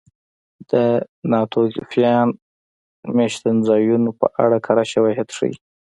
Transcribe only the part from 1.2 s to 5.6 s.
ناتوفیان مېشتځایونو په اړه کره شواهد ښيي.